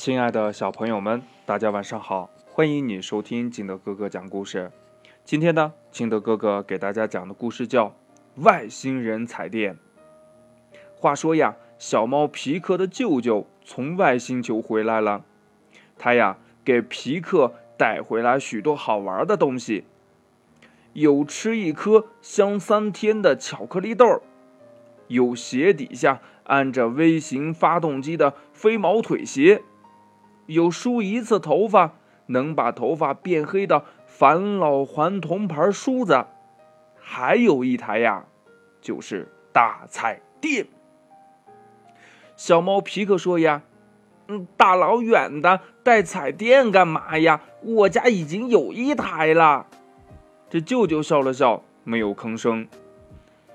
[0.00, 2.30] 亲爱的小朋友们，大家晚上好！
[2.46, 4.72] 欢迎你收听金德哥哥讲故事。
[5.26, 7.88] 今天呢，金德哥哥给大家讲的故事叫
[8.36, 9.74] 《外星人彩电》。
[10.96, 15.22] 话说呀，小猫皮克的舅舅从外星球回来了，
[15.98, 19.84] 他呀给皮克带回来许多好玩的东西，
[20.94, 24.22] 有吃一颗香三天的巧克力豆，
[25.08, 29.62] 有鞋底下按着微型发动机的飞毛腿鞋。
[30.50, 31.92] 有梳一次头发
[32.26, 36.26] 能把头发变黑的返老还童牌梳子，
[36.98, 38.24] 还有一台呀，
[38.80, 40.66] 就是大彩电。
[42.34, 43.62] 小猫皮克说呀
[44.26, 47.40] ：“嗯，大老远的带彩电干嘛呀？
[47.62, 49.68] 我家已经有一台了。”
[50.50, 52.66] 这舅舅笑了笑，没有吭声。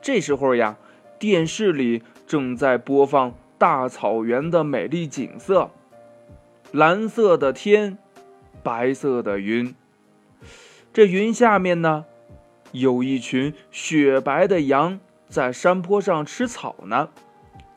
[0.00, 0.76] 这时候呀，
[1.18, 5.70] 电视里正在播放大草原的美丽景色。
[6.74, 7.98] 蓝色的天，
[8.64, 9.76] 白色的云。
[10.92, 12.04] 这云下面呢，
[12.72, 17.10] 有一群雪白的羊在山坡上吃草呢。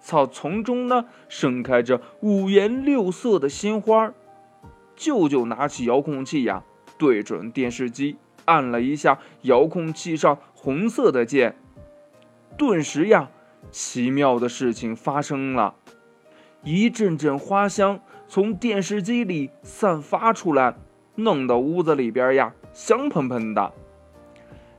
[0.00, 4.14] 草丛中呢，盛开着五颜六色的鲜花。
[4.96, 6.64] 舅舅拿起遥控器呀，
[6.96, 8.16] 对准电视机，
[8.46, 11.54] 按了一下遥控器上红色的键。
[12.56, 13.28] 顿时呀，
[13.70, 15.74] 奇妙的事情发生了，
[16.64, 18.00] 一阵阵花香。
[18.28, 20.74] 从电视机里散发出来，
[21.14, 23.72] 弄得屋子里边呀香喷喷的。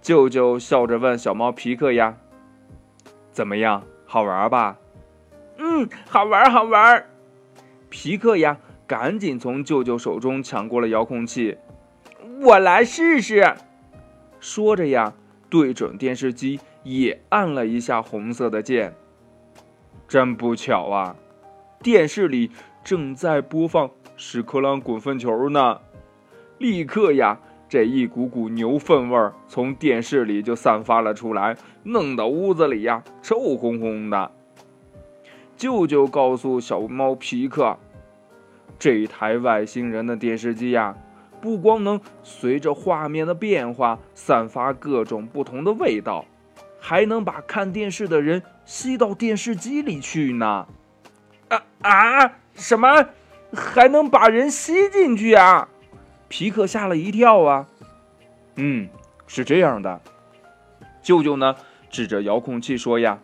[0.00, 2.16] 舅舅笑着问小猫皮克呀
[3.32, 4.78] ：“怎么样，好玩吧
[5.58, 7.06] ？”“嗯，好玩，好玩。”
[7.88, 11.56] 皮克呀，赶紧从舅舅手中抢过了遥控器
[12.42, 13.54] ，“我来试试。”
[14.40, 15.12] 说着呀，
[15.48, 18.94] 对准电视机也按了一下红色的键。
[20.08, 21.16] 真不巧啊，
[21.82, 22.50] 电视里。
[22.84, 25.80] 正在播放屎壳郎滚粪球呢，
[26.58, 34.30] 立刻呀，这一股股牛粪味儿从电视里就散发了出来，弄得屋子里呀臭烘烘的。
[35.56, 37.78] 舅舅告诉小猫皮克，
[38.78, 40.94] 这台外星人的电视机呀，
[41.40, 46.26] 不光能随着画面的变化散发各种不同的味道，
[46.78, 50.66] 还能把看电视的人吸到电视机里去呢。
[51.48, 52.32] 啊啊！
[52.54, 53.08] 什么
[53.52, 55.68] 还能把人吸进去啊？
[56.28, 57.68] 皮克吓了一跳啊！
[58.56, 58.88] 嗯，
[59.26, 60.00] 是这样的。
[61.02, 61.54] 舅舅呢，
[61.90, 63.18] 指着遥控器说呀：“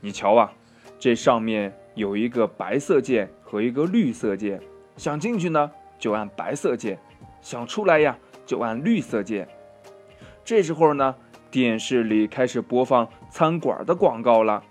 [0.00, 0.52] 你瞧啊，
[0.98, 4.60] 这上面有一个白色键和一个绿色键，
[4.96, 6.98] 想进去呢就按白色键，
[7.40, 9.48] 想出来呀就按绿色键。”
[10.44, 11.14] 这时候呢，
[11.50, 14.62] 电视里开始播放餐馆的广告了，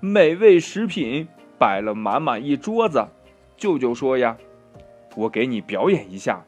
[0.00, 1.28] 美味食品
[1.58, 3.06] 摆了满满一桌子。
[3.60, 4.38] 舅舅说呀
[5.14, 6.42] ：“我给你表演一下。”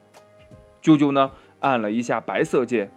[0.80, 1.30] 舅舅呢，
[1.60, 2.90] 按了一下白色键。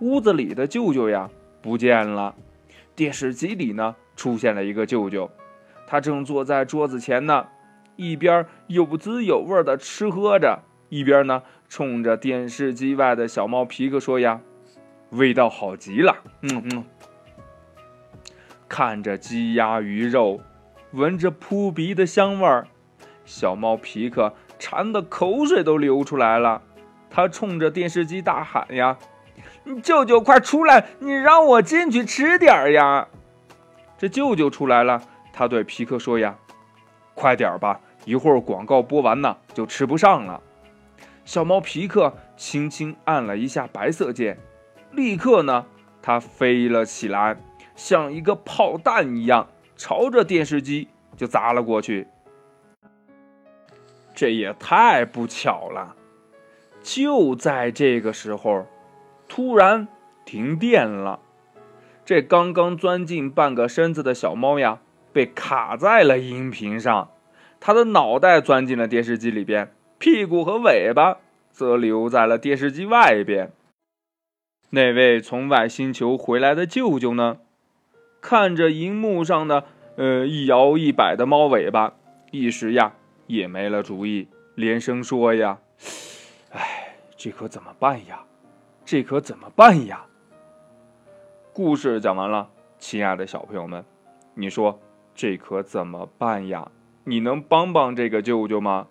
[0.00, 1.30] 屋子里的舅舅呀，
[1.62, 2.34] 不见了。
[2.96, 5.30] 电视机里呢，出现了一个舅舅，
[5.86, 7.46] 他正坐在桌子前呢，
[7.94, 14.40] 一边有滋有味的吃喝着，一边呢，冲着电视机外的小猫皮克说呀
[15.10, 16.84] ：“味道好极了，嗯嗯。”
[18.68, 20.40] 看着鸡鸭鱼肉，
[20.90, 22.66] 闻着扑鼻的香味儿。
[23.28, 26.62] 小猫皮克馋的口水都流出来了，
[27.10, 28.96] 他冲着电视机大喊呀
[29.84, 33.06] ：“舅舅快出来，你让我进去吃点儿呀！”
[33.98, 36.38] 这舅舅出来了，他对皮克说呀
[37.14, 40.40] ：“快点吧，一会儿广告播完呢，就吃不上了。”
[41.26, 44.38] 小猫皮克轻轻按了一下白色键，
[44.90, 45.66] 立刻呢，
[46.00, 47.36] 它飞了起来，
[47.76, 52.08] 像一个炮弹一样，朝着电视机就砸了过去。
[54.18, 55.94] 这也太不巧了！
[56.82, 58.66] 就在这个时候，
[59.28, 59.86] 突然
[60.24, 61.20] 停电了。
[62.04, 64.80] 这刚刚钻进半个身子的小猫呀，
[65.12, 67.12] 被卡在了音频上，
[67.60, 71.18] 它的脑袋钻进了电视机里边，屁股和尾巴
[71.52, 73.52] 则留在了电视机外边。
[74.70, 77.38] 那位从外星球回来的舅舅呢，
[78.20, 79.62] 看着荧幕上的
[79.94, 81.94] 呃一摇一摆的猫尾巴，
[82.32, 82.94] 一时呀。
[83.28, 85.58] 也没了主意，连声说呀
[86.50, 88.24] ：“哎，这可怎么办呀？
[88.86, 90.06] 这可怎么办呀？”
[91.52, 92.48] 故事讲完了，
[92.78, 93.84] 亲爱的小朋友们，
[94.32, 94.80] 你说
[95.14, 96.70] 这可怎么办呀？
[97.04, 98.86] 你能帮帮这个舅舅吗？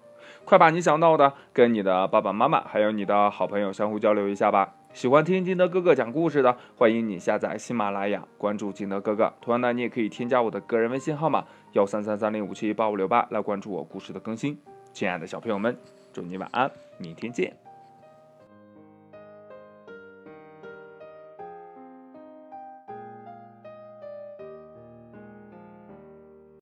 [0.45, 4.75] 快把你想到的跟你的爸爸妈妈还有你的好朋友相互交流一下吧。
[4.93, 9.33] 喜欢听金德哥哥讲故事的，欢迎你下载喜马拉雅，关注金德哥哥。
[9.41, 11.45] 同样呢，你也可以添加我的个人微信号码
[11.77, 14.57] 幺三三三零五七八五六八来关注我故事的更新。
[14.93, 15.77] 亲爱的小朋友们，
[16.11, 17.66] 祝你晚安，明天见。